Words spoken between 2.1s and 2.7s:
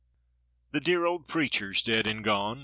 gone.